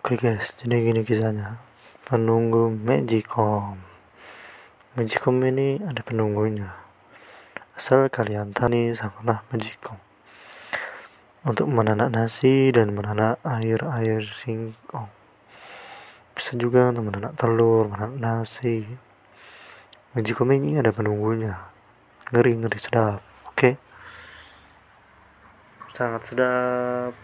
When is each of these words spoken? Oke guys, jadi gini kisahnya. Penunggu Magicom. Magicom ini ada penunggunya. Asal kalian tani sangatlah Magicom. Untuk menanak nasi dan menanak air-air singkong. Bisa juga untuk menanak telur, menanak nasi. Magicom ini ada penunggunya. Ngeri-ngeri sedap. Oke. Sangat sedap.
Oke 0.00 0.16
guys, 0.16 0.56
jadi 0.56 0.80
gini 0.80 1.04
kisahnya. 1.04 1.60
Penunggu 2.08 2.72
Magicom. 2.72 3.76
Magicom 4.96 5.36
ini 5.44 5.76
ada 5.76 6.00
penunggunya. 6.00 6.72
Asal 7.76 8.08
kalian 8.08 8.56
tani 8.56 8.96
sangatlah 8.96 9.44
Magicom. 9.52 10.00
Untuk 11.44 11.68
menanak 11.68 12.16
nasi 12.16 12.72
dan 12.72 12.96
menanak 12.96 13.44
air-air 13.44 14.24
singkong. 14.24 15.12
Bisa 16.32 16.56
juga 16.56 16.88
untuk 16.96 17.12
menanak 17.12 17.36
telur, 17.36 17.92
menanak 17.92 18.16
nasi. 18.16 18.88
Magicom 20.16 20.48
ini 20.48 20.80
ada 20.80 20.96
penunggunya. 20.96 21.60
Ngeri-ngeri 22.32 22.78
sedap. 22.80 23.20
Oke. 23.52 23.76
Sangat 25.92 26.24
sedap. 26.24 27.12